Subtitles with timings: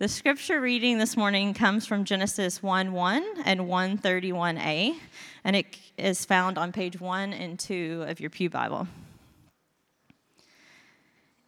[0.00, 4.94] The scripture reading this morning comes from Genesis 1 1 and 131a,
[5.42, 8.86] and it is found on page 1 and 2 of your Pew Bible.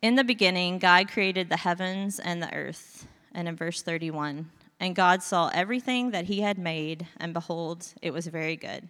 [0.02, 3.06] In the beginning, God created the heavens and the earth.
[3.32, 8.12] And in verse 31, and God saw everything that he had made, and behold, it
[8.12, 8.88] was very good.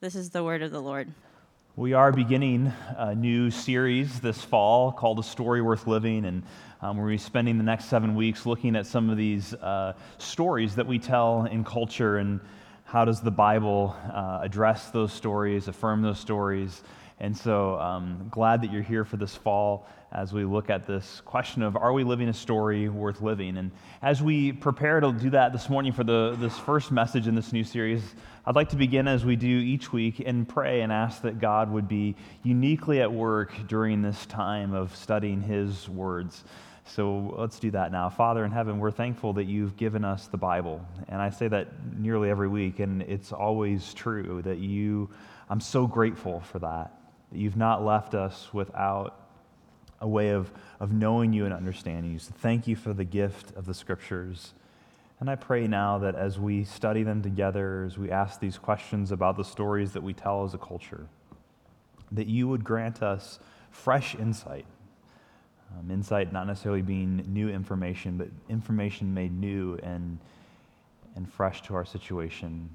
[0.00, 1.10] This is the word of the Lord.
[1.80, 6.42] We are beginning a new series this fall called A Story Worth Living, and
[6.82, 10.74] um, we're be spending the next seven weeks looking at some of these uh, stories
[10.74, 12.40] that we tell in culture and
[12.84, 16.82] how does the Bible uh, address those stories, affirm those stories.
[17.20, 21.20] And so, um, glad that you're here for this fall as we look at this
[21.24, 23.58] question of are we living a story worth living?
[23.58, 23.70] And
[24.02, 27.52] as we prepare to do that this morning for the, this first message in this
[27.52, 28.02] new series,
[28.46, 31.70] I'd like to begin as we do each week and pray and ask that God
[31.70, 36.42] would be uniquely at work during this time of studying His words.
[36.86, 38.08] So let's do that now.
[38.08, 40.84] Father in heaven, we're thankful that you've given us the Bible.
[41.08, 45.10] And I say that nearly every week, and it's always true that you,
[45.48, 46.92] I'm so grateful for that,
[47.30, 49.16] that you've not left us without
[50.00, 52.18] a way of, of knowing you and understanding you.
[52.18, 54.54] So thank you for the gift of the scriptures.
[55.20, 59.12] And I pray now that as we study them together, as we ask these questions
[59.12, 61.06] about the stories that we tell as a culture,
[62.12, 63.38] that you would grant us
[63.70, 64.66] fresh insight
[65.78, 70.18] um, insight not necessarily being new information, but information made new and,
[71.14, 72.70] and fresh to our situation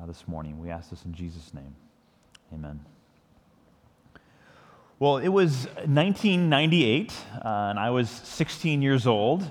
[0.00, 0.58] uh, this morning.
[0.60, 1.74] We ask this in Jesus' name.
[2.52, 2.91] Amen.
[5.02, 9.42] Well, it was 1998, uh, and I was 16 years old,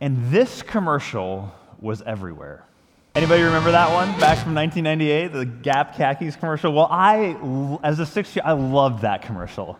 [0.00, 2.64] and this commercial was everywhere.
[3.14, 6.72] Anybody remember that one back from 1998, the Gap khakis commercial?
[6.72, 7.36] Well, I,
[7.82, 9.78] as a six year, I loved that commercial.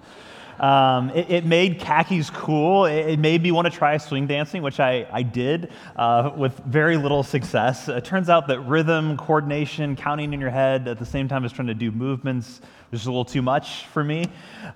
[0.59, 2.87] Um, it, it, made khakis cool.
[2.87, 6.59] It, it, made me want to try swing dancing, which I, I did uh, with
[6.67, 7.89] very little success.
[7.89, 11.53] It turns out that rhythm, coordination, counting in your head at the same time as
[11.53, 14.27] trying to do movements was a little too much for me.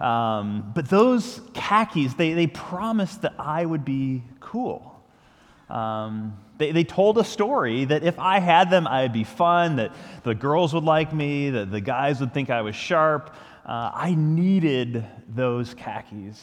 [0.01, 5.03] Um, but those khakis, they, they promised that I would be cool.
[5.69, 9.93] Um, they, they told a story that if I had them, I'd be fun, that
[10.23, 14.15] the girls would like me, that the guys would think I was sharp uh, I
[14.17, 16.41] needed those khakis.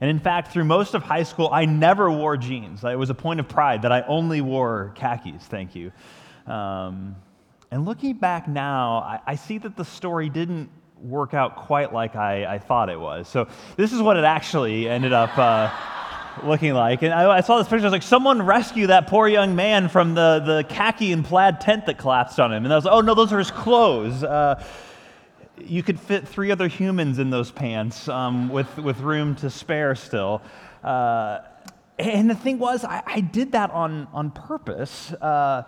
[0.00, 2.82] And in fact, through most of high school, I never wore jeans.
[2.84, 5.92] It was a point of pride that I only wore khakis, thank you.
[6.46, 7.16] Um,
[7.70, 10.70] and looking back now, I, I, see that the story didn't
[11.00, 13.28] work out quite like I, I, thought it was.
[13.28, 13.46] So
[13.76, 15.70] this is what it actually ended up uh,
[16.44, 17.02] looking like.
[17.02, 19.88] And I, I, saw this picture, I was like, someone rescue that poor young man
[19.88, 22.64] from the, the khaki and plaid tent that collapsed on him.
[22.64, 24.24] And I was like, oh no, those are his clothes.
[24.24, 24.62] Uh,
[25.58, 29.94] you could fit three other humans in those pants um, with, with room to spare
[29.94, 30.42] still.
[30.82, 31.40] Uh,
[31.98, 35.12] and the thing was, I, I, did that on, on purpose.
[35.12, 35.62] Uh,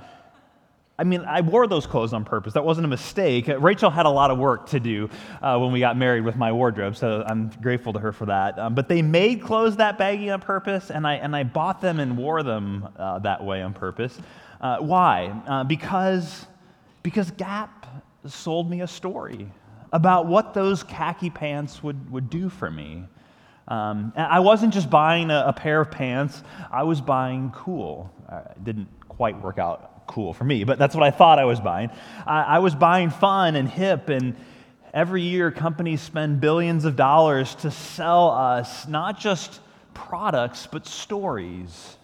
[0.99, 2.55] I mean, I wore those clothes on purpose.
[2.55, 3.49] That wasn't a mistake.
[3.59, 5.11] Rachel had a lot of work to do
[5.43, 8.59] uh, when we got married with my wardrobe, so I'm grateful to her for that.
[8.59, 12.01] Um, but they made clothes that baggy on purpose, and I, and I bought them
[12.01, 14.19] and wore them uh, that way on purpose.
[14.61, 15.35] Uh, why?
[15.47, 16.47] Uh, because,
[17.03, 17.87] because Gap
[18.27, 19.51] sold me a story
[19.95, 23.05] about what those khaki pants would, would do for me.
[23.69, 28.11] Um, I wasn't just buying a, a, pair of pants, I was buying cool.
[28.29, 31.45] Uh, it didn't quite work out cool for me, but that's what I thought I
[31.45, 31.91] was buying.
[32.27, 34.35] I, I was buying fun and hip, and
[34.93, 39.61] every year companies spend billions of dollars to sell us not just
[39.95, 41.97] products, but stories.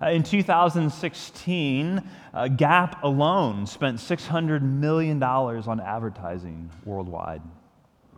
[0.00, 2.02] Uh, in 2016,
[2.34, 7.40] uh, Gap alone spent $600 million on advertising worldwide.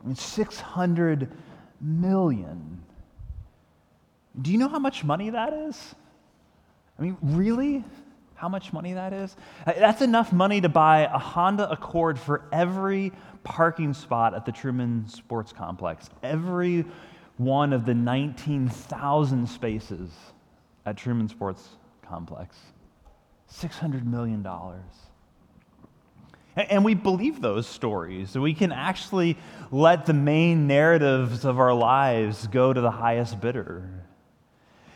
[0.03, 1.31] I mean, 600
[1.81, 2.83] million.
[4.41, 5.95] Do you know how much money that is?
[6.99, 7.85] I mean, really?
[8.35, 9.37] How much money that is?
[9.67, 13.13] Uh, that's enough money to buy a Honda Accord for every
[13.45, 16.85] parking spot at the Truman Sports Complex, every
[17.37, 20.11] one of the 19,000 spaces
[20.89, 21.69] at Truman Sports
[22.03, 22.57] Complex.
[23.53, 24.47] $600 million.
[26.57, 28.37] And we believe those stories.
[28.37, 29.37] We can actually
[29.71, 34.08] let the main narratives of our lives go to the highest bidder.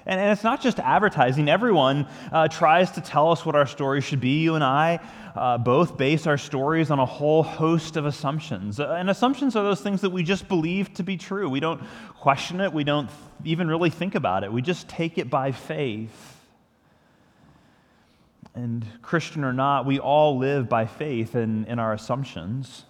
[0.07, 1.49] And, it's not just advertising.
[1.49, 4.43] Everyone uh, tries to tell us what our story should be.
[4.43, 5.01] You and I
[5.35, 8.81] uh, both base our stories on a whole host of assumptions.
[8.81, 11.49] Uh, and assumptions are those things that we just believe to be true.
[11.49, 11.83] We don't
[12.19, 13.11] question it, we don't
[13.45, 14.53] even really think about it.
[14.53, 16.39] We just take it by faith.
[18.55, 22.85] And Christian or not, we all live by faith in, in our assumptions.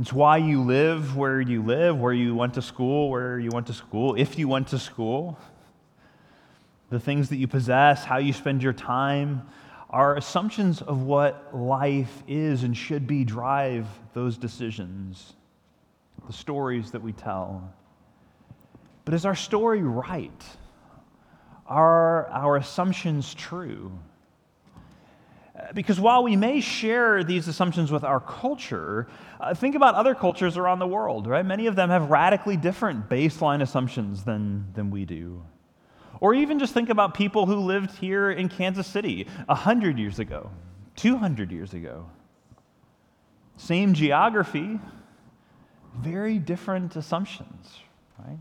[0.00, 3.66] It's why you live where you live, where you went to school, where you went
[3.66, 5.38] to school, if you went to school.
[6.90, 9.42] The things that you possess, how you spend your time,
[9.90, 15.34] our assumptions of what life is and should be drive those decisions,
[16.26, 17.72] the stories that we tell.
[19.04, 20.44] But is our story right?
[21.66, 23.98] Are our assumptions true?
[25.74, 29.08] Because while we may share these assumptions with our culture,
[29.40, 31.44] uh, think about other cultures around the world, right?
[31.44, 35.42] Many of them have radically different baseline assumptions than, than we do.
[36.20, 40.50] Or even just think about people who lived here in Kansas City 100 years ago,
[40.96, 42.08] 200 years ago.
[43.56, 44.78] Same geography,
[45.96, 47.78] very different assumptions,
[48.18, 48.38] right?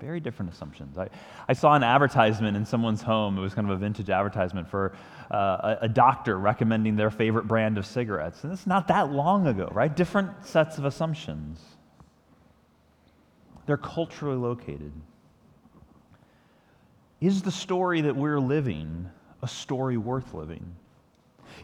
[0.00, 0.96] Very different assumptions.
[0.96, 1.08] I,
[1.48, 3.36] I saw an advertisement in someone's home.
[3.36, 4.94] It was kind of a vintage advertisement for
[5.30, 8.44] uh, a, a doctor recommending their favorite brand of cigarettes.
[8.44, 9.94] And it's not that long ago, right?
[9.94, 11.60] Different sets of assumptions.
[13.66, 14.92] They're culturally located.
[17.20, 19.10] Is the story that we're living
[19.42, 20.76] a story worth living?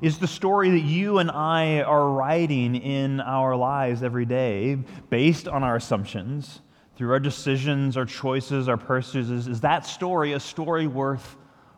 [0.02, 4.78] Is the story that you and I are writing in our lives every day
[5.10, 6.60] based on our assumptions,
[6.96, 11.36] through our decisions, our choices, our pursuits, is that story a story worth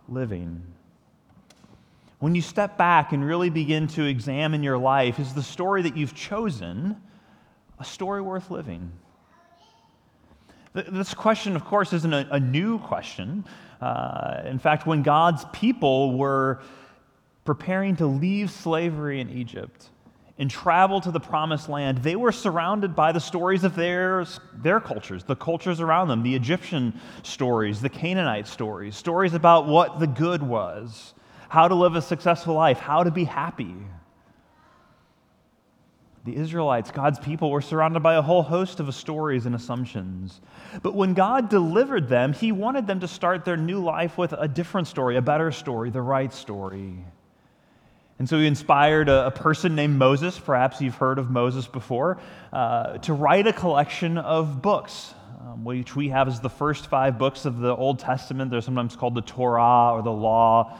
[0.08, 0.62] living?
[2.18, 5.96] When you step back and really begin to examine your life, is the story that
[5.96, 6.96] you've chosen
[7.78, 8.90] a story worth living?
[10.72, 13.44] This question, of course, isn't a, a new question.
[13.80, 16.60] Uh, in fact, when God's people were
[17.44, 19.90] preparing to leave slavery in Egypt
[20.38, 24.80] and travel to the promised land, they were surrounded by the stories of their, their
[24.80, 30.06] cultures, the cultures around them, the Egyptian stories, the Canaanite stories, stories about what the
[30.06, 31.14] good was,
[31.48, 33.74] how to live a successful life, how to be happy
[36.26, 40.40] the Israelites, God's people, were surrounded by a whole host of stories and assumptions.
[40.82, 44.48] But when God delivered them, He wanted them to start their new life with a
[44.48, 46.92] different story, a better story, the right story.
[48.18, 52.18] And so He inspired a, a person named Moses, perhaps you've heard of Moses before,
[52.52, 55.14] uh, to write a collection of books.
[55.38, 58.50] Um, which we have as the first five books of the Old Testament.
[58.50, 60.76] They're sometimes called the Torah or the Law.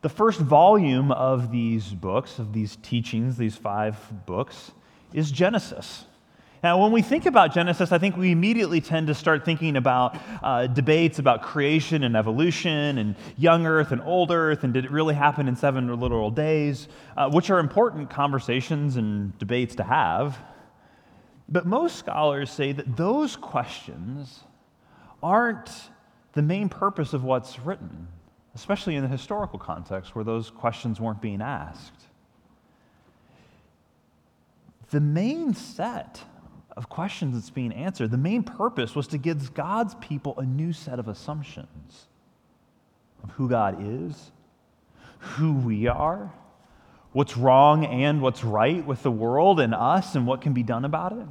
[0.00, 3.96] The first volume of these books, of these teachings, these five
[4.26, 4.70] books,
[5.12, 6.04] is Genesis.
[6.62, 10.16] Now, when we think about Genesis, I think we immediately tend to start thinking about
[10.42, 14.90] uh, debates about creation and evolution and young earth and old earth and did it
[14.92, 16.86] really happen in seven literal days,
[17.16, 20.38] uh, which are important conversations and debates to have.
[21.48, 24.44] But most scholars say that those questions
[25.22, 25.70] aren't
[26.34, 28.08] the main purpose of what's written
[28.58, 32.06] especially in the historical context where those questions weren't being asked.
[34.90, 36.24] The main set
[36.76, 40.72] of questions that's being answered, the main purpose was to give God's people a new
[40.72, 42.06] set of assumptions
[43.22, 44.32] of who God is,
[45.18, 46.32] who we are,
[47.12, 50.84] what's wrong and what's right with the world and us, and what can be done
[50.84, 51.26] about it.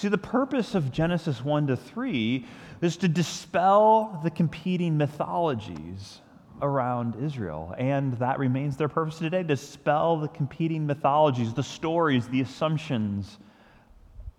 [0.00, 2.46] See, the purpose of Genesis 1 to 3
[2.80, 6.22] is to dispel the competing mythologies
[6.62, 7.74] around Israel.
[7.76, 13.40] And that remains their purpose today dispel the competing mythologies, the stories, the assumptions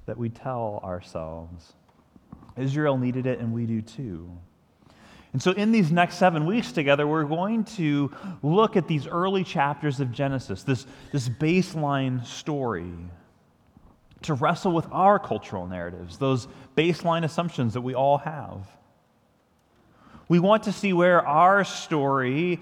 [0.08, 1.74] that we tell ourselves.
[2.58, 4.32] Israel needed it, and we do too.
[5.32, 9.44] And so, in these next seven weeks together, we're going to look at these early
[9.44, 12.96] chapters of Genesis, this, this baseline story
[14.24, 16.48] to wrestle with our cultural narratives, those
[16.78, 18.68] baseline assumptions that we all have.
[20.28, 22.60] We want to see where our story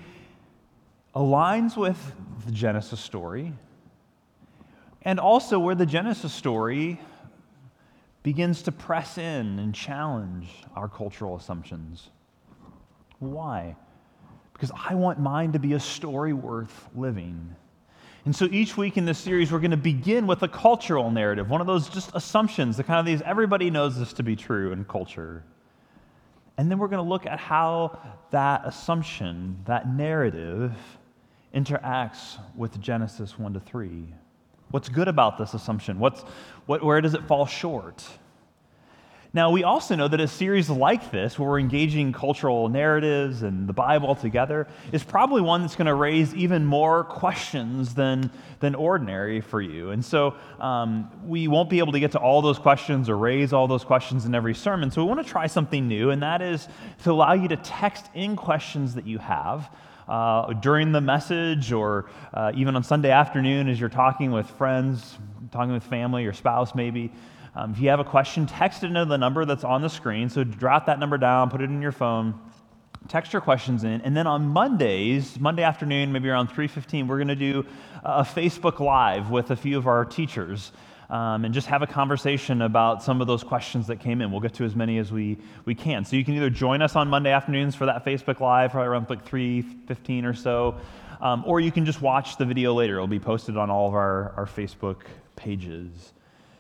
[1.16, 2.14] aligns with
[2.46, 3.54] the Genesis story,
[5.02, 7.00] and also where the Genesis story
[8.24, 12.10] begins to press in and challenge our cultural assumptions.
[13.20, 13.76] Why?
[14.54, 17.56] Because I want mine to be a story worth living.
[18.26, 21.50] And so each week in this series, we're going to begin with a cultural narrative,
[21.50, 24.72] one of those just assumptions, the kind of these everybody knows this to be true
[24.72, 25.44] in culture.
[26.58, 27.98] And then we're going to look at how
[28.32, 30.74] that assumption, that narrative,
[31.56, 34.14] interacts with Genesis 1 to 3.
[34.72, 36.00] What's good about this assumption?
[36.00, 36.22] What's,
[36.66, 38.06] what, where does it fall short?
[39.32, 43.70] Now, we also know that a series like this, where we're engaging cultural narratives and
[43.70, 48.74] the Bible together, is probably one that's going to raise even more questions than, than
[48.74, 49.92] ordinary for you.
[49.92, 53.54] And so um, we won't be able to get to all those questions or raise
[53.54, 54.90] all those questions in every sermon.
[54.90, 56.68] So we want to try something new, and that is
[57.04, 59.70] to allow you to text in questions that you have.
[60.08, 65.20] Uh, during the message, or uh, even on Sunday afternoon as you're talking with friends,
[65.52, 67.12] talking with family or spouse, maybe.
[67.56, 70.30] Um, if you have a question, text it into the number that's on the screen.
[70.30, 72.40] So drop that number down, put it in your phone,
[73.08, 74.02] text your questions in.
[74.02, 77.66] And then on mondays monday afternoon maybe around 3.15 we're going to do
[78.04, 80.72] a facebook live with a few of our teachers
[81.10, 84.30] um, and just have a conversation about some of those questions that came in.
[84.32, 86.06] We'll get to as many as we, we can.
[86.06, 89.10] So you can either join us on monday afternoons for that facebook live probably around
[89.10, 90.80] like 3.15 or so
[91.22, 92.96] um, or you can just watch the video later.
[92.96, 95.02] It'll be posted on all of our, our facebook
[95.36, 96.14] pages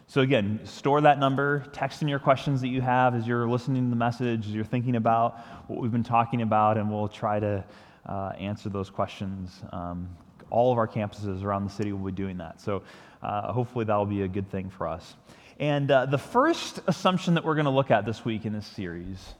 [0.09, 3.83] so, again, store that number, text in your questions that you have as you're listening
[3.83, 5.37] to the message, as you're thinking about
[5.67, 7.63] what we've been talking about, and we'll try to
[8.07, 9.61] uh, answer those questions.
[9.71, 10.09] Um,
[10.49, 12.59] all of our campuses around the city will be doing that.
[12.59, 12.81] So,
[13.21, 15.13] uh, hopefully, that'll be a good thing for us.
[15.59, 18.65] And uh, the first assumption that we're going to look at this week in this
[18.65, 19.35] series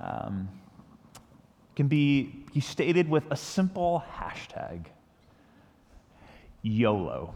[0.00, 0.48] um,
[1.76, 4.86] can be stated with a simple hashtag
[6.62, 7.34] YOLO.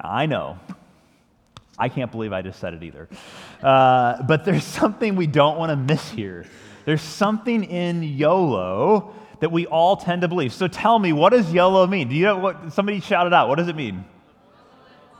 [0.00, 0.58] I know.
[1.78, 3.08] I can't believe I just said it either.
[3.62, 6.44] Uh, but there's something we don't want to miss here.
[6.84, 10.52] There's something in YOLO that we all tend to believe.
[10.52, 12.08] So tell me, what does YOLO mean?
[12.08, 12.72] Do you know what?
[12.72, 13.48] Somebody shouted out.
[13.48, 14.04] What does it mean?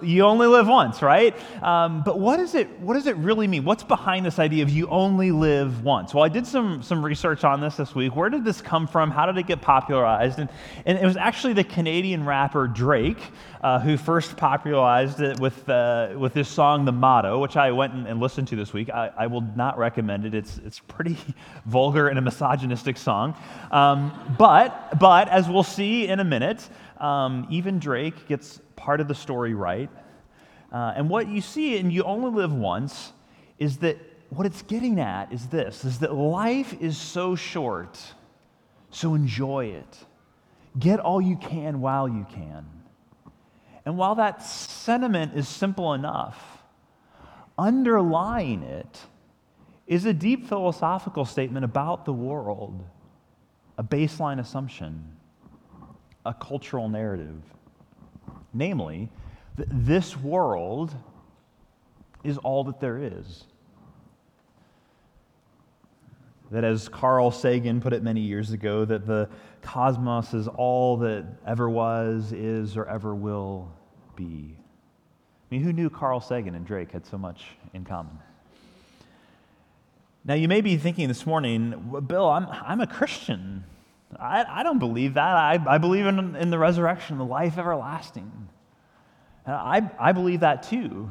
[0.03, 1.35] You only live once, right?
[1.63, 3.65] Um, but what, is it, what does it really mean?
[3.65, 6.15] What's behind this idea of you only live once?
[6.15, 8.17] Well, I did some, some research on this this week.
[8.17, 9.11] Where did this come from?
[9.11, 10.39] How did it get popularized?
[10.39, 10.49] And,
[10.87, 13.21] and it was actually the Canadian rapper Drake
[13.63, 17.93] uh, who first popularized it with, uh, with this song, The Motto, which I went
[17.93, 18.91] and, and listened to this week.
[18.91, 20.35] I, I, will not recommend it.
[20.35, 21.19] It's, it's pretty
[21.67, 23.37] vulgar and a misogynistic song.
[23.71, 26.69] Um, but, but as we'll see in a minute,
[27.01, 29.91] um, even Drake gets part of the story right.
[30.73, 33.13] Uh, and what you see and You Only Live Once
[33.59, 33.99] is that
[34.31, 38.01] what it's getting at is this is that life is so short,
[38.91, 39.99] so enjoy it.
[40.79, 42.65] Get all you can while you can.
[43.85, 46.63] And while that sentiment is simple enough,
[47.59, 49.01] underlying it
[49.87, 52.85] is a deep philosophical statement about the world,
[53.77, 55.17] a baseline assumption,
[56.25, 57.43] a cultural narrative
[58.53, 59.09] namely,
[59.57, 60.95] that this world
[62.25, 63.45] is all that there is.
[66.51, 69.29] That, as Carl Sagan put it many years ago, that the
[69.63, 73.71] cosmos is all that ever was, is, or ever will
[74.17, 74.57] be.
[74.57, 78.19] I mean, who knew Carl Sagan and Drake had so much in common?
[80.25, 83.65] Now, you may be thinking this morning, Bill, I'm, I'm a Christian.
[84.19, 85.37] I, I don't believe that.
[85.37, 88.40] I, I believe in, in the resurrection, the life everlasting.
[89.47, 91.11] And I, I believe that too,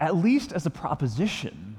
[0.00, 1.76] at least as a proposition.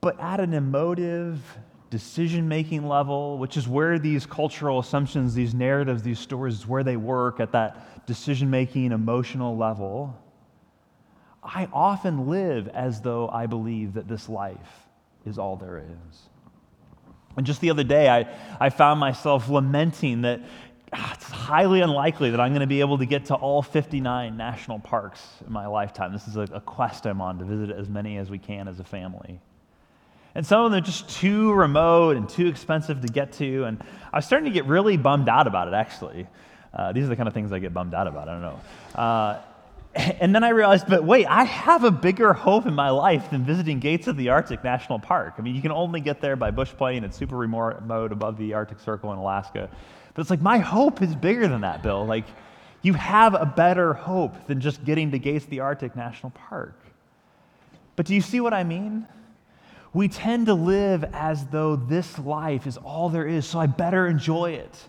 [0.00, 1.42] But at an emotive,
[1.90, 6.96] decision making level, which is where these cultural assumptions, these narratives, these stories, where they
[6.96, 10.16] work at that decision making, emotional level,
[11.42, 14.86] I often live as though I believe that this life
[15.24, 16.18] is all there is.
[17.36, 18.28] And just the other day, I,
[18.60, 20.42] I found myself lamenting that
[20.92, 24.78] it's highly unlikely that I'm going to be able to get to all 59 national
[24.80, 26.12] parks in my lifetime.
[26.12, 28.80] This is a, a quest I'm on to visit as many as we can as
[28.80, 29.40] a family.
[30.34, 33.64] And some of them are just too remote and too expensive to get to.
[33.64, 36.26] And I was starting to get really bummed out about it, actually.
[36.72, 38.28] Uh, these are the kind of things I get bummed out about.
[38.28, 38.60] I don't know.
[38.94, 39.40] Uh,
[39.94, 43.44] and then I realized, but wait, I have a bigger hope in my life than
[43.44, 45.34] visiting Gates of the Arctic National Park.
[45.38, 48.54] I mean, you can only get there by bush plane It's super remote above the
[48.54, 49.68] Arctic Circle in Alaska.
[50.18, 52.04] But it's like, my hope is bigger than that, Bill.
[52.04, 52.24] Like,
[52.82, 56.76] you have a better hope than just getting to Gates the Arctic National Park.
[57.94, 59.06] But do you see what I mean?
[59.92, 64.08] We tend to live as though this life is all there is, so I better
[64.08, 64.88] enjoy it.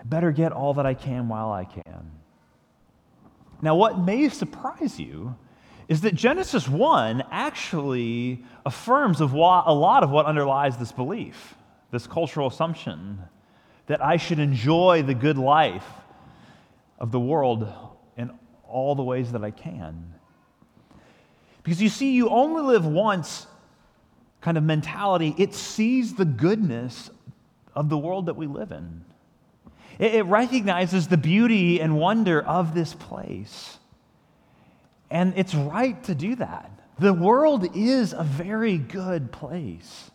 [0.00, 2.12] I better get all that I can while I can.
[3.60, 5.36] Now, what may surprise you
[5.88, 11.56] is that Genesis 1 actually affirms of a lot of what underlies this belief,
[11.90, 13.18] this cultural assumption
[13.86, 15.86] that I should enjoy the good life
[16.98, 17.68] of the world
[18.16, 18.30] in
[18.68, 20.14] all the ways that I can.
[21.62, 23.46] Because you see, you only live once
[24.40, 27.10] kind of mentality, it sees the goodness
[27.74, 29.04] of the world that we live in.
[29.98, 33.78] It, recognizes the beauty and wonder of this place.
[35.10, 36.70] And it's right to do that.
[36.98, 40.10] The world is a very good place.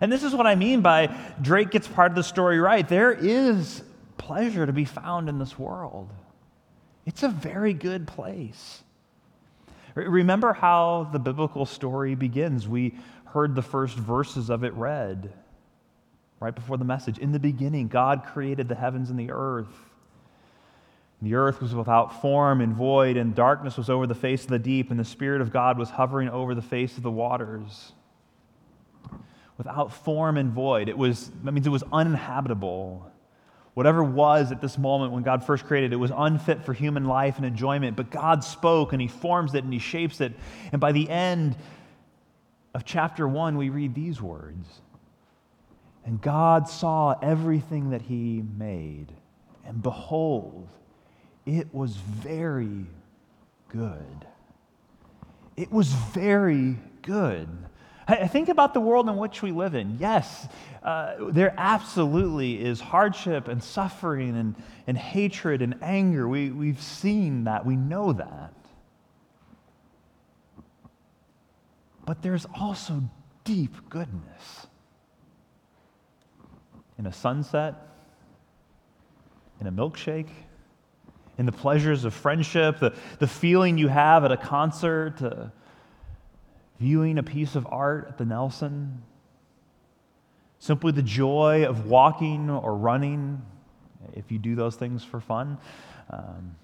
[0.00, 2.86] And this is what I mean by Drake gets part of the story right.
[2.86, 3.82] There is
[4.18, 6.10] pleasure to be found in this world.
[7.06, 8.82] It's a very good place.
[9.94, 12.68] Remember how the biblical story begins.
[12.68, 15.32] We heard the first verses of it read
[16.40, 17.18] right before the message.
[17.18, 19.72] In the beginning, God created the heavens and the earth.
[21.22, 24.58] The earth was without form and void, and darkness was over the face of the
[24.58, 27.92] deep, and the Spirit of God was hovering over the face of the waters.
[29.58, 30.88] Without form and void.
[30.88, 33.10] It was, that means it was uninhabitable.
[33.74, 37.36] Whatever was at this moment when God first created it was unfit for human life
[37.36, 40.32] and enjoyment, but God spoke and He forms it and He shapes it.
[40.72, 41.56] And by the end
[42.74, 44.66] of chapter one, we read these words
[46.04, 49.12] And God saw everything that He made,
[49.66, 50.68] and behold,
[51.44, 52.86] it was very
[53.68, 54.26] good.
[55.56, 57.48] It was very good.
[58.08, 59.96] I think about the world in which we live in.
[59.98, 60.46] Yes,
[60.84, 64.54] uh, there absolutely is hardship and suffering and,
[64.86, 66.28] and hatred and anger.
[66.28, 68.52] We, we've seen that, we know that.
[72.04, 73.02] But there's also
[73.42, 74.68] deep goodness
[76.98, 77.74] in a sunset,
[79.60, 80.28] in a milkshake,
[81.38, 85.20] in the pleasures of friendship, the, the feeling you have at a concert.
[85.20, 85.46] Uh,
[86.78, 89.02] viewing a piece of art at the Nelson,
[90.58, 93.42] simply the joy of walking or running,
[94.14, 95.58] if you do those things for fun.
[96.10, 96.56] Um,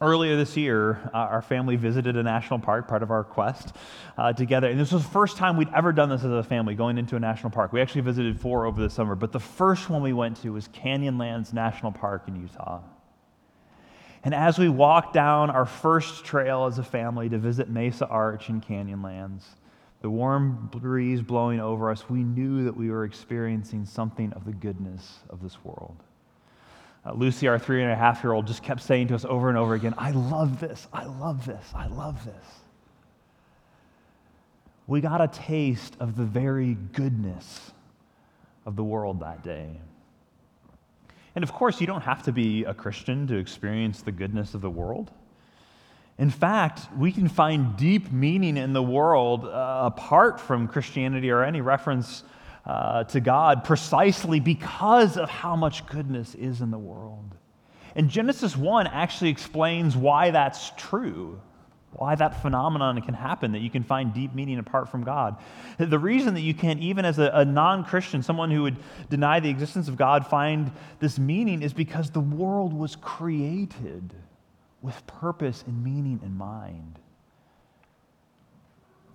[0.00, 3.74] earlier this year, uh, our family visited a national park, part of our quest,
[4.16, 4.68] uh, together.
[4.68, 7.16] And this was the first time we'd ever done this as a family, going into
[7.16, 7.72] a national park.
[7.72, 10.68] We actually visited four over the summer, but the first one we went to was
[10.68, 12.80] Canyonlands National Park in Utah.
[14.22, 18.48] And as we walked down our first trail as a family to visit Mesa Arch
[18.48, 19.44] and Canyonlands,
[20.02, 24.52] the warm breeze blowing over us, we knew that we were experiencing something of the
[24.52, 25.96] goodness of this world.
[27.04, 29.48] Uh, Lucy, our three and a half year old, just kept saying to us over
[29.48, 32.44] and over again, I love this, I love this, I love this.
[34.86, 37.70] We got a taste of the very goodness
[38.66, 39.80] of the world that day.
[41.34, 44.60] And of course, you don't have to be a Christian to experience the goodness of
[44.60, 45.10] the world.
[46.18, 51.42] In fact, we can find deep meaning in the world uh, apart from Christianity or
[51.42, 52.24] any reference
[52.66, 57.36] uh, to God precisely because of how much goodness is in the world.
[57.96, 61.40] And Genesis 1 actually explains why that's true
[61.92, 65.36] why that phenomenon can happen, that you can find deep meaning apart from God.
[65.78, 68.76] The reason that you can't, even as a, a non Christian, someone who would
[69.08, 74.14] deny the existence of God, find this meaning is because the world was created
[74.82, 76.98] with purpose and meaning in mind.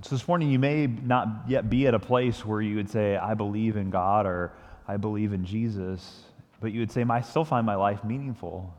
[0.02, 3.16] So this morning, you may not yet be at a place where you would say,
[3.16, 4.52] I believe in God or
[4.88, 6.24] I believe in Jesus,
[6.60, 8.72] but you would say, I still find my life meaningful.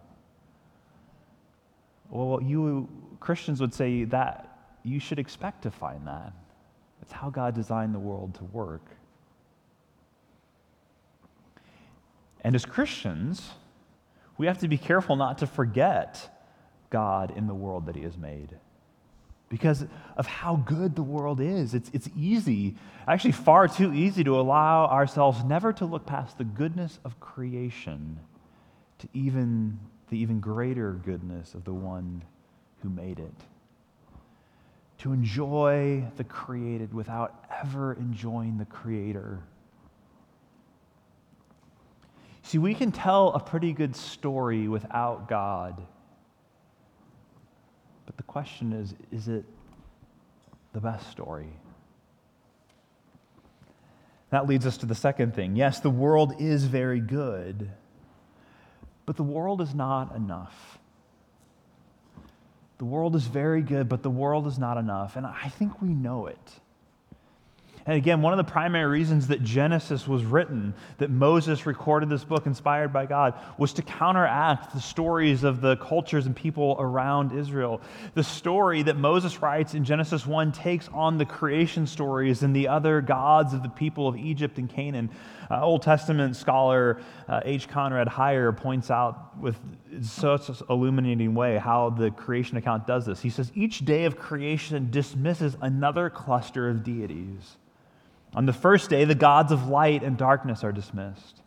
[2.10, 2.88] Well, you
[3.26, 6.32] Christians would say that you should expect to find that.
[7.02, 8.84] It's how God designed the world to work.
[12.42, 13.50] And as Christians,
[14.38, 16.40] we have to be careful not to forget
[16.88, 18.60] God in the world that He has made
[19.48, 19.84] because
[20.16, 21.74] of how good the world is.
[21.74, 22.76] It's, it's easy,
[23.08, 28.20] actually, far too easy to allow ourselves never to look past the goodness of creation
[29.00, 32.22] to even the even greater goodness of the one
[32.86, 33.34] who made it.
[34.98, 39.40] To enjoy the created without ever enjoying the creator.
[42.42, 45.82] See, we can tell a pretty good story without God.
[48.06, 49.44] But the question is is it
[50.72, 51.50] the best story?
[54.30, 55.56] That leads us to the second thing.
[55.56, 57.70] Yes, the world is very good,
[59.06, 60.78] but the world is not enough.
[62.78, 65.16] The world is very good, but the world is not enough.
[65.16, 66.60] And I think we know it.
[67.86, 72.24] And again, one of the primary reasons that Genesis was written, that Moses recorded this
[72.24, 77.30] book inspired by God, was to counteract the stories of the cultures and people around
[77.30, 77.80] Israel.
[78.14, 82.66] The story that Moses writes in Genesis 1 takes on the creation stories and the
[82.66, 85.08] other gods of the people of Egypt and Canaan.
[85.48, 87.68] Uh, Old Testament scholar uh, H.
[87.68, 89.56] Conrad Hyers points out with
[90.02, 93.20] such an illuminating way how the creation account does this.
[93.20, 97.58] He says, Each day of creation dismisses another cluster of deities.
[98.36, 101.40] On the first day, the gods of light and darkness are dismissed.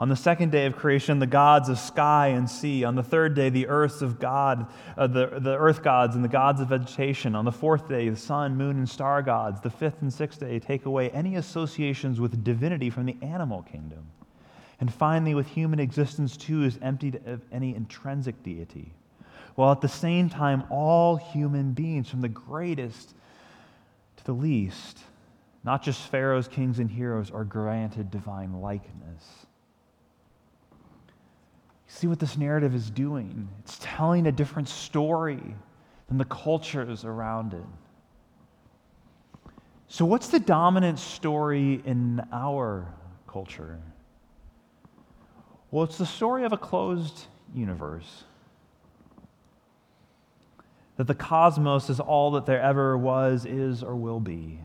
[0.00, 2.82] On the second day of creation, the gods of sky and sea.
[2.82, 4.66] On the third day, the earths of God,
[4.98, 7.36] uh, the, the earth gods and the gods of vegetation.
[7.36, 9.60] On the fourth day, the sun, moon, and star gods.
[9.60, 14.04] The fifth and sixth day take away any associations with divinity from the animal kingdom.
[14.80, 18.92] And finally, with human existence too, is emptied of any intrinsic deity.
[19.54, 23.14] While at the same time, all human beings, from the greatest
[24.16, 24.98] to the least,
[25.64, 29.46] not just pharaohs, kings, and heroes are granted divine likeness.
[31.86, 33.48] You see what this narrative is doing?
[33.60, 35.42] It's telling a different story
[36.08, 37.64] than the cultures around it.
[39.88, 42.92] So, what's the dominant story in our
[43.26, 43.78] culture?
[45.70, 48.24] Well, it's the story of a closed universe.
[50.96, 54.60] That the cosmos is all that there ever was, is, or will be.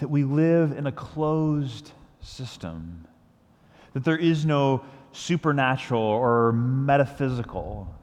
[0.00, 3.06] That we live in a closed system.
[3.92, 4.82] That there is no
[5.12, 7.94] supernatural or metaphysical.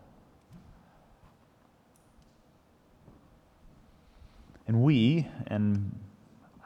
[4.67, 5.97] And we, and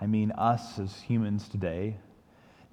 [0.02, 1.98] I mean us as humans today,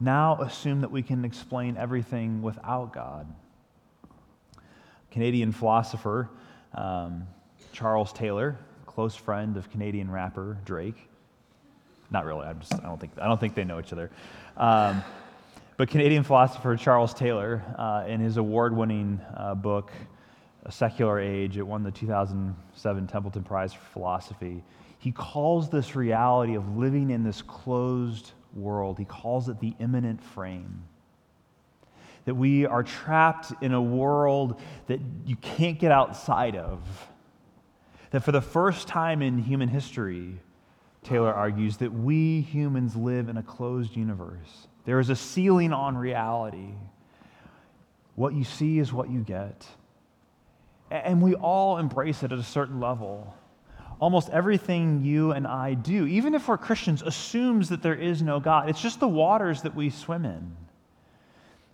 [0.00, 3.32] now assume that we can explain everything without God.
[5.10, 6.30] Canadian philosopher
[6.74, 7.26] um,
[7.72, 11.07] Charles Taylor, close friend of Canadian rapper Drake.
[12.10, 12.46] Not really.
[12.46, 12.74] I'm just.
[12.74, 13.12] I don't think.
[13.20, 14.10] I don't think they know each other.
[14.56, 15.02] Um,
[15.78, 19.92] but Canadian philosopher Charles Taylor, uh, in his award-winning uh, book,
[20.64, 24.64] A Secular Age, it won the 2007 Templeton Prize for Philosophy.
[24.98, 30.20] He calls this reality of living in this closed world, he calls it the immanent
[30.20, 30.82] frame.
[32.24, 36.80] That we are trapped in a world that you can't get outside of.
[38.10, 40.40] That for the first time in human history,
[41.02, 44.66] Taylor argues that we humans live in a closed universe.
[44.84, 46.74] There is a ceiling on reality.
[48.14, 49.66] What you see is what you get.
[50.90, 53.34] And we all embrace it at a certain level
[54.00, 58.40] almost everything you and I do, even if we're Christians, assumes that there is no
[58.40, 58.68] God.
[58.68, 60.56] It's just the waters that we swim in.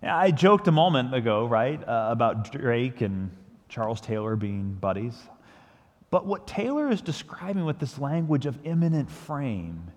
[0.03, 3.31] I joked a moment ago, right, uh, about Drake and
[3.69, 5.15] Charles Taylor being buddies.
[6.15, 9.91] But what Taylor is describing with this language of immanent frame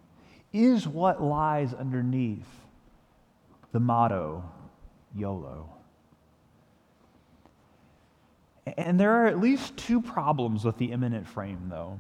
[0.52, 2.48] is what lies underneath
[3.72, 4.44] the motto
[5.16, 5.70] YOLO.
[8.66, 12.00] And there are at least two problems with the immanent frame, though.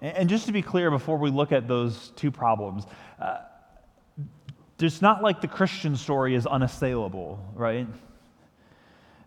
[0.00, 2.86] And just to be clear, before we look at those two problems,
[3.20, 3.38] uh,
[4.78, 7.88] it's not like the Christian story is unassailable, right?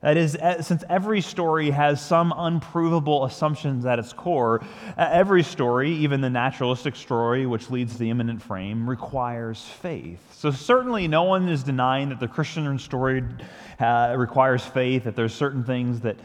[0.06, 4.64] That is, since every story has some unprovable assumptions at its core,
[4.96, 10.20] every story, even the naturalistic story, which leads to the immanent frame, requires faith.
[10.32, 13.24] So, certainly, no one is denying that the Christian story
[13.80, 16.18] uh, requires faith, that there's certain things that,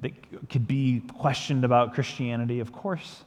[0.00, 0.10] that
[0.50, 3.22] could be questioned about Christianity, of course.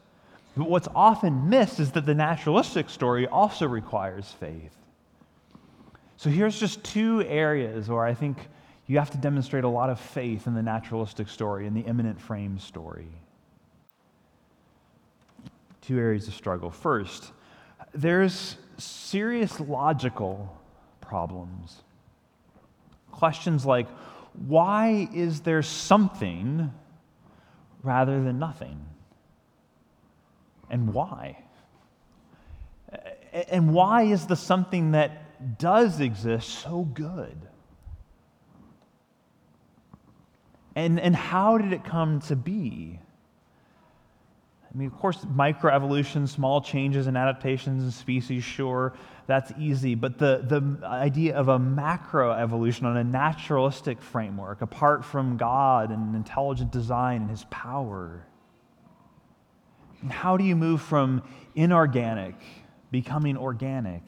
[0.58, 4.76] But what's often missed is that the naturalistic story also requires faith.
[6.18, 8.50] So here's just two areas where I think
[8.88, 12.20] you have to demonstrate a lot of faith in the naturalistic story in the immanent
[12.20, 13.08] frame story.
[15.82, 16.70] Two areas of struggle.
[16.70, 17.32] First,
[17.94, 20.58] there's serious logical
[21.02, 21.84] problems.
[23.12, 23.88] Questions like,
[24.48, 26.72] why is there something
[27.84, 28.80] rather than nothing?
[30.74, 31.38] and why?
[33.32, 37.38] And why is the something that does exist so good?
[40.76, 43.00] And, and how did it come to be?
[44.74, 48.94] I mean, of course, microevolution, small changes and adaptations in species, sure,
[49.28, 49.94] that's easy.
[49.94, 56.16] But the, the idea of a macroevolution on a naturalistic framework, apart from God and
[56.16, 58.26] intelligent design and his power,
[60.10, 61.22] how do you move from
[61.54, 62.36] inorganic
[62.92, 64.04] becoming organic?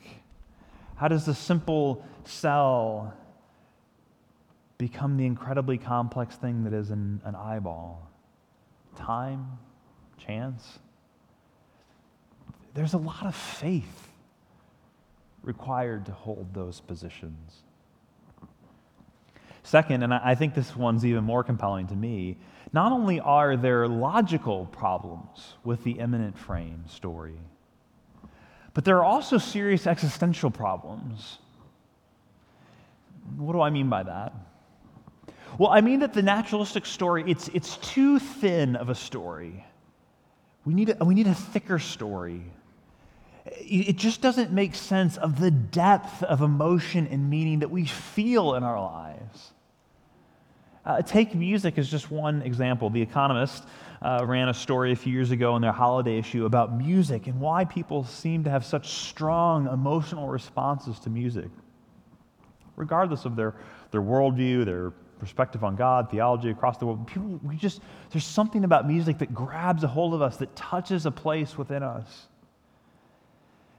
[0.96, 3.14] How does the simple cell
[4.78, 8.10] become the incredibly complex thing that is an, an eyeball?
[8.96, 9.58] Time?
[10.18, 10.80] Chance?
[12.74, 14.10] There's a lot of faith
[15.44, 17.64] required to hold those positions.
[19.64, 22.38] Second, and I think this one's even more compelling to me,
[22.72, 27.40] not only are there logical problems with the immanent frame story,
[28.74, 31.40] but there are also serious existential problems.
[33.38, 34.34] What do I mean by that?
[35.58, 39.66] Well, I mean that the naturalistic story, it's, it's too thin of a story.
[40.66, 42.42] We need a, we need a thicker story.
[43.46, 48.56] It just doesn't make sense of the depth of emotion and meaning that we feel
[48.56, 49.54] in our lives.
[50.84, 52.90] Uh, take music as just one example.
[52.90, 53.64] The Economist
[54.02, 57.40] uh, ran a story a few years ago in their holiday issue about music and
[57.40, 61.50] why people seem to have such strong emotional responses to music,
[62.76, 63.56] regardless of their,
[63.92, 64.92] their worldview, their
[65.26, 67.08] perspective on God, theology across the world.
[67.08, 71.08] People, we just, there's something about music that grabs a hold of us, that touches
[71.08, 72.28] a place within us.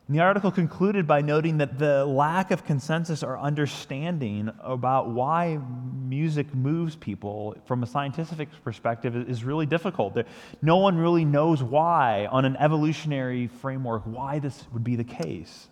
[0.09, 5.61] And the article concluded by noting that the lack of consensus or understanding about why
[6.05, 10.19] music moves people from a scientific perspective is really difficult.
[10.63, 15.69] No one really knows why, on an evolutionary framework, why this would be the case.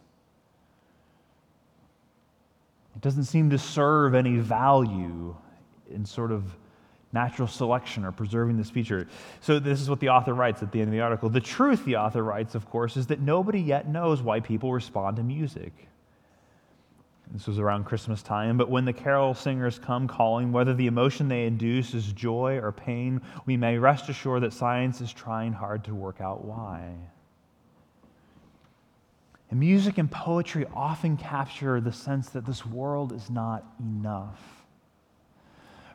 [2.95, 5.37] It doesn't seem to serve any value
[5.95, 6.45] in sort of
[7.13, 9.07] natural selection or preserving this feature.
[9.41, 11.31] So, this is what the author writes at the end of the article.
[11.31, 15.17] The truth, the author writes, of course, is that nobody yet knows why people respond
[15.17, 15.73] to music.
[17.33, 21.29] This was around Christmas time, but when the carol singers come calling, whether the emotion
[21.29, 25.85] they induce is joy or pain, we may rest assured that science is trying hard
[25.85, 26.93] to work out why.
[29.51, 34.64] And music and poetry often capture the sense that this world is not enough.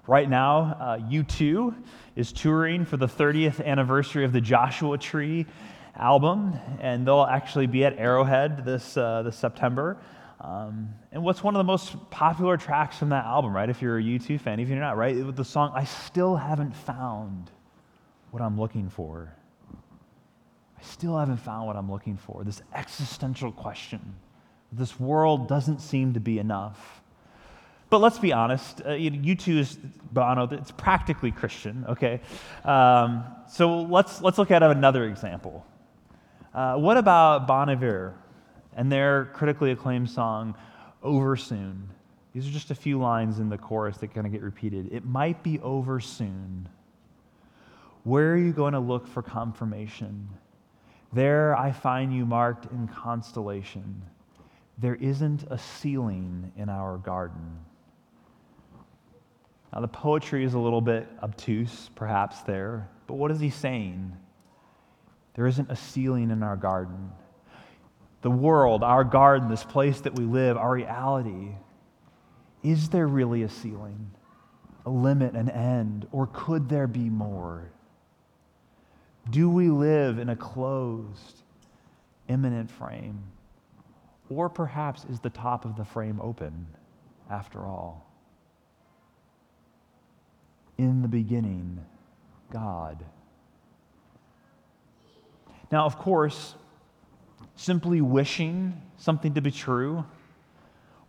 [0.09, 1.71] Right now, uh, U2
[2.15, 5.45] is touring for the 30th anniversary of the Joshua Tree
[5.95, 9.97] album, and they'll actually be at Arrowhead this, uh, this September.
[10.41, 13.69] Um, and what's one of the most popular tracks from that album, right?
[13.69, 15.15] If you're a U2 fan, even if you're not, right?
[15.15, 17.51] With the song, I Still Haven't Found
[18.31, 19.31] What I'm Looking For.
[19.71, 22.43] I still haven't found what I'm looking for.
[22.43, 24.15] This existential question.
[24.71, 26.98] This world doesn't seem to be enough.
[27.89, 29.77] But let's be honest, uh, U2 is
[30.11, 30.47] Bono.
[30.51, 32.21] It's practically Christian, okay?
[32.63, 35.65] Um, so let's let's look at another example.
[36.53, 38.15] Uh, what about Bon Iver
[38.75, 40.55] and their critically acclaimed song
[41.01, 41.89] "Over Soon"?
[42.33, 44.93] These are just a few lines in the chorus that kind of get repeated.
[44.93, 46.69] It might be over soon.
[48.03, 50.29] Where are you going to look for confirmation?
[51.11, 54.03] There I find you marked in constellation.
[54.77, 57.57] There isn't a ceiling in our garden.
[59.71, 64.15] Now, the poetry is a little bit obtuse, perhaps, there, but what is he saying?
[65.35, 67.11] There isn't a ceiling in our garden.
[68.21, 71.51] The world, our garden, this place that we live, our reality,
[72.63, 74.11] is there really a ceiling,
[74.85, 77.69] a limit, an end, or could there be more?
[79.29, 81.43] Do we live in a closed,
[82.27, 83.23] immanent frame?
[84.29, 86.67] Or perhaps is the top of the frame open
[87.29, 88.08] after all?
[90.79, 91.85] In the beginning,
[92.49, 93.03] God.
[95.73, 96.55] Now, of course,
[97.57, 100.05] simply wishing something to be true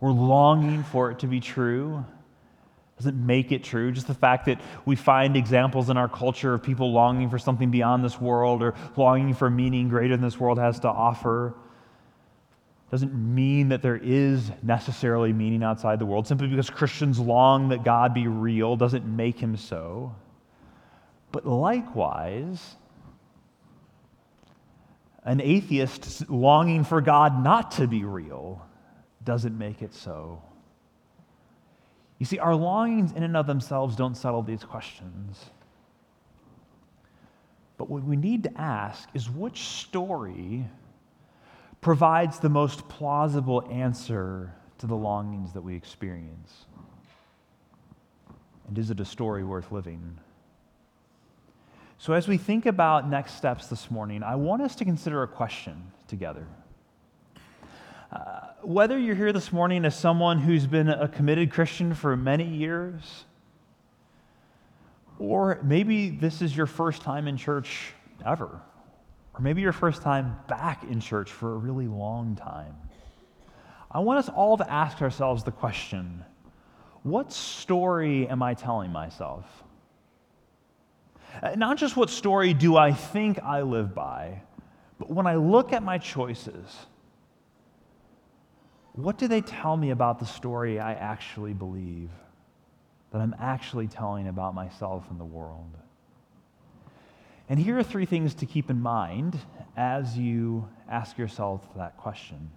[0.01, 2.05] or longing for it to be true
[2.97, 3.93] doesn't make it true.
[3.93, 7.71] Just the fact that we find examples in our culture of people longing for something
[7.71, 11.55] beyond this world or longing for meaning greater than this world has to offer
[12.91, 16.27] doesn't mean that there is necessarily meaning outside the world.
[16.27, 20.15] Simply because Christians long that God be real doesn't make him so.
[21.31, 22.75] But likewise,
[25.25, 28.67] an atheist longing for God not to be real
[29.23, 30.43] doesn't make it so.
[32.19, 35.45] You see, our longings in and of themselves don't settle these questions.
[37.79, 40.67] But what we need to ask is which story
[41.81, 46.67] provides the most plausible answer to the longings that we experience?
[48.69, 50.19] And is it a story worth living?
[51.99, 55.29] So, as we think about next steps this morning, I want us to consider a
[55.29, 56.47] question together.
[58.11, 62.47] Uh, whether you're here this morning as someone who's been a committed Christian for many
[62.47, 63.25] years,
[65.19, 67.93] or maybe this is your first time in church
[68.25, 68.61] ever,
[69.41, 72.77] or maybe your first time back in church for a really long time,
[73.91, 76.25] I want us all to ask ourselves the question
[77.03, 79.47] what story am I telling myself?
[81.43, 84.43] Uh, not just what story do I think I live by,
[84.99, 86.77] but when I look at my choices,
[88.93, 92.11] what do they tell me about the story I actually believe,
[93.13, 95.75] that I'm actually telling about myself and the world?
[97.51, 99.37] And here are three things to keep in mind
[99.77, 102.49] as you ask yourself that question.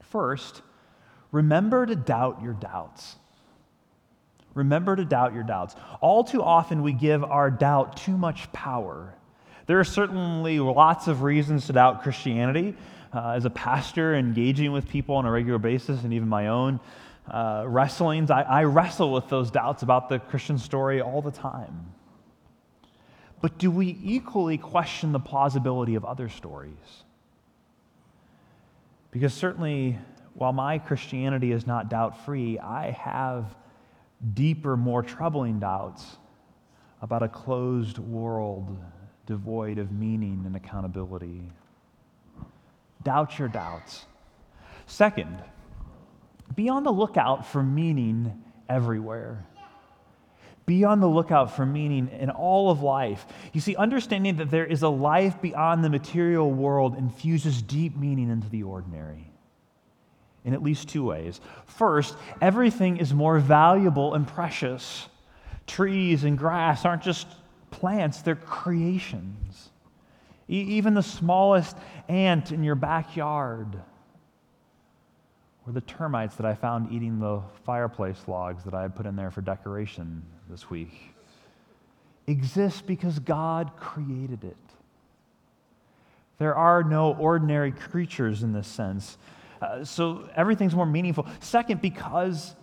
[0.00, 0.62] First,
[1.32, 3.16] remember to doubt your doubts.
[4.54, 5.76] Remember to doubt your doubts.
[6.00, 9.14] All too often, we give our doubt too much power.
[9.66, 12.74] There are certainly lots of reasons to doubt Christianity
[13.12, 16.80] uh, as a pastor, engaging with people on a regular basis, and even my own
[17.30, 21.92] uh, wrestlings, I, I wrestle with those doubts about the Christian story all the time.
[23.40, 27.04] But do we equally question the plausibility of other stories?
[29.10, 29.98] Because certainly,
[30.34, 33.54] while my Christianity is not doubt free, I have
[34.34, 36.16] deeper, more troubling doubts
[37.00, 38.76] about a closed world
[39.26, 41.42] devoid of meaning and accountability.
[43.04, 44.06] Doubt your doubts.
[44.86, 45.42] Second,
[46.56, 49.46] be on the lookout for meaning everywhere.
[50.68, 53.24] Be on the lookout for meaning in all of life.
[53.54, 58.28] You see, understanding that there is a life beyond the material world infuses deep meaning
[58.28, 59.32] into the ordinary
[60.44, 61.40] in at least two ways.
[61.64, 65.08] First, everything is more valuable and precious.
[65.66, 67.28] Trees and grass aren't just
[67.70, 69.70] plants, they're creations.
[70.50, 71.78] E- even the smallest
[72.08, 73.74] ant in your backyard,
[75.66, 79.16] or the termites that I found eating the fireplace logs that I had put in
[79.16, 81.14] there for decoration this week,
[82.26, 84.56] exists because God created it.
[86.38, 89.18] There are no ordinary creatures in this sense.
[89.60, 91.26] Uh, so everything's more meaningful.
[91.40, 92.54] Second, because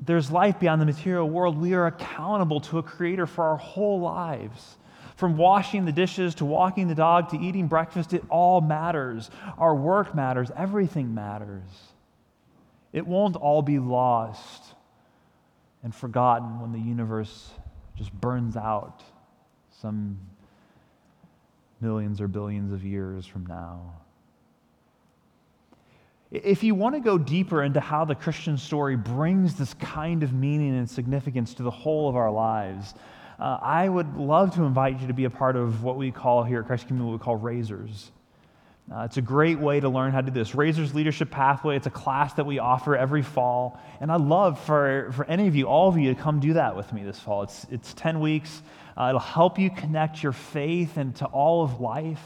[0.00, 4.00] there's life beyond the material world, we are accountable to a creator for our whole
[4.00, 4.76] lives.
[5.16, 9.30] From washing the dishes to walking the dog to eating breakfast, it all matters.
[9.58, 10.50] Our work matters.
[10.56, 11.62] Everything matters.
[12.92, 14.74] It won't all be lost
[15.84, 17.50] and forgotten when the universe
[17.94, 19.02] just burns out
[19.70, 20.18] some
[21.80, 23.92] millions or billions of years from now.
[26.30, 30.32] If you want to go deeper into how the Christian story brings this kind of
[30.32, 32.94] meaning and significance to the whole of our lives,
[33.38, 36.42] uh, I would love to invite you to be a part of what we call
[36.42, 38.10] here at Christ Community, what we call Razors.
[38.92, 40.54] Uh, it's a great way to learn how to do this.
[40.54, 43.80] Razors Leadership Pathway, it's a class that we offer every fall.
[44.00, 46.76] And I'd love for, for any of you, all of you, to come do that
[46.76, 47.42] with me this fall.
[47.44, 48.62] It's, it's 10 weeks.
[48.96, 52.22] Uh, it'll help you connect your faith into all of life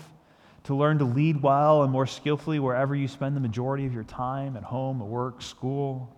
[0.65, 4.05] to learn to lead well and more skillfully wherever you spend the majority of your
[4.05, 6.15] time at home, at work, school.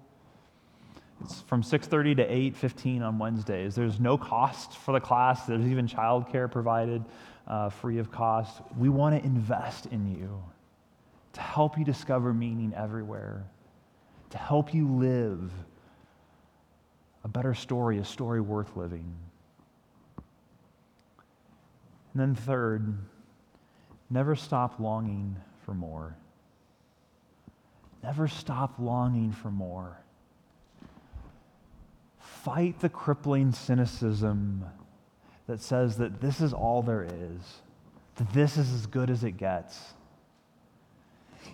[1.22, 3.74] It's from 6:30 to 8:15 on Wednesdays.
[3.74, 5.44] There's no cost for the class.
[5.44, 7.04] There's even childcare provided
[7.50, 8.62] uh, free of cost.
[8.78, 10.42] We want to invest in you
[11.34, 13.44] to help you discover meaning everywhere,
[14.30, 15.52] to help you live
[17.24, 19.12] a better story, a story worth living.
[22.14, 22.96] And then third,
[24.10, 26.16] Never stop longing for more.
[28.02, 30.00] Never stop longing for more.
[32.18, 34.64] Fight the crippling cynicism
[35.50, 37.60] that says that this is all there is,
[38.14, 39.94] that this is as good as it gets.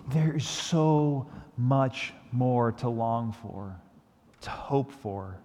[0.09, 3.75] There is so much more to long for,
[4.41, 5.39] to hope for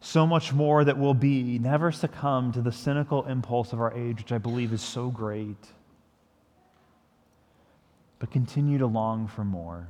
[0.00, 4.18] so much more that will be, never succumb to the cynical impulse of our age,
[4.18, 5.68] which I believe is so great,
[8.18, 9.86] but continue to long for more.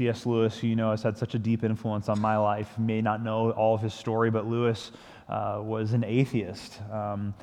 [0.00, 0.24] C.S.
[0.24, 3.22] Lewis, who you know has had such a deep influence on my life, may not
[3.22, 4.92] know all of his story, but Lewis
[5.28, 6.80] uh, was an atheist.
[6.90, 7.34] Um,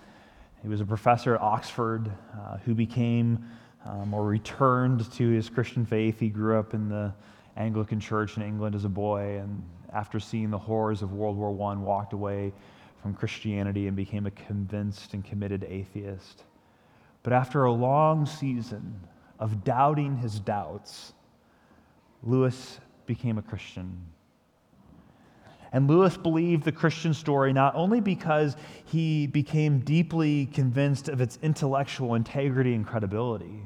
[0.63, 3.46] he was a professor at Oxford uh, who became
[3.86, 6.20] um, or returned to his Christian faith.
[6.20, 7.13] He grew up in the
[7.58, 9.62] Anglican church in England as a boy and
[9.93, 12.52] after seeing the horrors of World War I, walked away
[13.04, 16.43] from Christianity and became a convinced and committed atheist.
[17.22, 19.00] But after a long season
[19.38, 21.13] of doubting his doubts,
[22.27, 23.99] Lewis became a Christian.
[25.71, 31.39] And Lewis believed the Christian story not only because he became deeply convinced of its
[31.41, 33.61] intellectual integrity and credibility,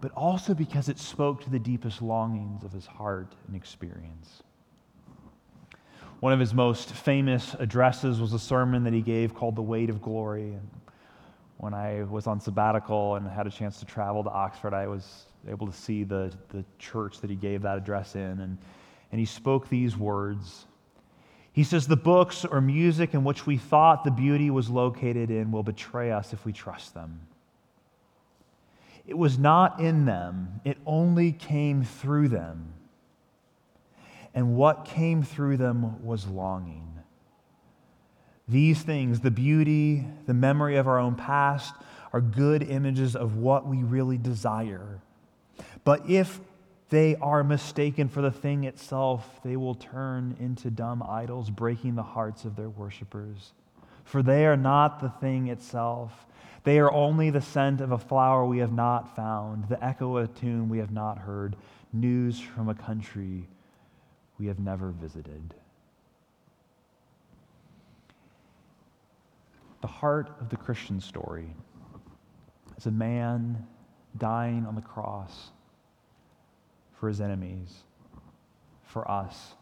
[0.00, 4.42] but also because it spoke to the deepest longings of his heart and experience.
[6.18, 9.90] One of his most famous addresses was a sermon that he gave called The Weight
[9.90, 10.56] of Glory.
[11.62, 15.26] When I was on sabbatical and had a chance to travel to Oxford, I was
[15.46, 18.40] able to see the, the church that he gave that address in.
[18.40, 18.58] And,
[19.12, 20.66] and he spoke these words.
[21.52, 25.52] He says, The books or music in which we thought the beauty was located in
[25.52, 27.20] will betray us if we trust them.
[29.06, 32.72] It was not in them, it only came through them.
[34.34, 36.91] And what came through them was longing.
[38.48, 41.74] These things, the beauty, the memory of our own past,
[42.12, 45.00] are good images of what we really desire.
[45.84, 46.40] But if
[46.90, 52.02] they are mistaken for the thing itself, they will turn into dumb idols, breaking the
[52.02, 53.52] hearts of their worshippers.
[54.04, 56.26] For they are not the thing itself,
[56.64, 60.30] they are only the scent of a flower we have not found, the echo of
[60.30, 61.56] a tune we have not heard,
[61.92, 63.48] news from a country
[64.38, 65.54] we have never visited.
[69.82, 71.54] The heart of the Christian story
[72.78, 73.66] is a man
[74.16, 75.50] dying on the cross
[76.94, 77.84] for his enemies,
[78.86, 79.54] for us.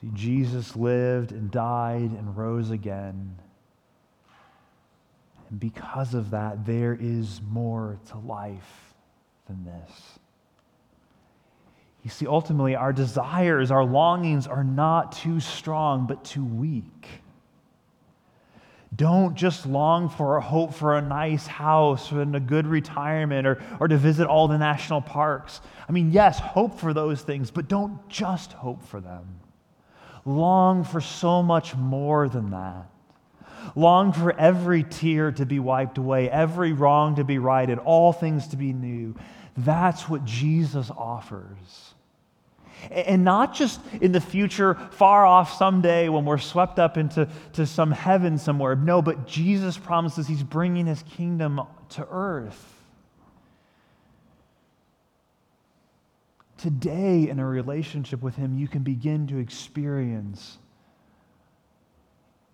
[0.00, 3.38] See, Jesus lived and died and rose again
[5.52, 8.94] And because of that, there is more to life
[9.46, 10.18] than this.
[12.02, 17.21] You see, ultimately, our desires, our longings are not too strong, but too weak.
[18.94, 23.62] Don't just long for or hope for a nice house and a good retirement or,
[23.80, 25.62] or to visit all the national parks.
[25.88, 29.40] I mean, yes, hope for those things, but don't just hope for them.
[30.26, 32.86] Long for so much more than that.
[33.74, 38.48] Long for every tear to be wiped away, every wrong to be righted, all things
[38.48, 39.14] to be new.
[39.56, 41.94] That's what Jesus offers.
[42.90, 47.66] And not just in the future, far off someday when we're swept up into to
[47.66, 48.74] some heaven somewhere.
[48.74, 51.60] No, but Jesus promises he's bringing his kingdom
[51.90, 52.68] to earth.
[56.58, 60.58] Today, in a relationship with him, you can begin to experience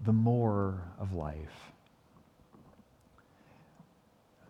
[0.00, 1.72] the more of life.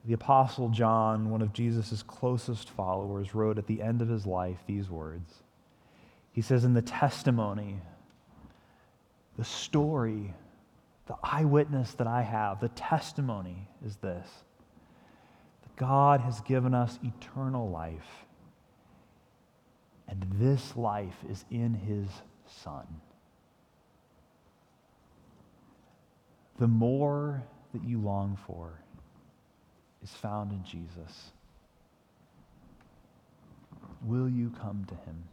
[0.04, 4.58] The Apostle John, one of Jesus' closest followers, wrote at the end of his life
[4.66, 5.42] these words.
[6.38, 7.80] He says, in the testimony,
[9.36, 10.32] the story,
[11.08, 14.28] the eyewitness that I have, the testimony is this
[15.62, 18.24] that God has given us eternal life,
[20.06, 22.06] and this life is in his
[22.46, 22.86] Son.
[26.60, 27.42] The more
[27.74, 28.80] that you long for
[30.04, 31.32] is found in Jesus.
[34.04, 35.24] Will you come to him?